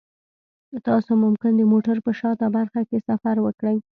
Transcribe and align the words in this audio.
تاسو 0.87 1.11
ممکن 1.23 1.51
د 1.55 1.61
موټر 1.71 1.97
په 2.05 2.11
شاته 2.19 2.47
برخه 2.57 2.81
کې 2.89 2.97
سفر 3.07 3.35
وکړئ 3.41 3.77